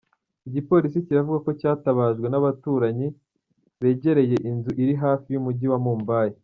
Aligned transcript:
Igipolisi 0.47 1.05
kiravuga 1.05 1.39
ko 1.45 1.51
cyatabajwe 1.59 2.27
n'abaturanyi 2.29 3.07
begereye 3.81 4.37
inzu 4.49 4.71
iri 4.81 4.93
hafi 5.03 5.27
y'umujyi 5.31 5.67
wa 5.73 5.79
Mumbai. 5.85 6.33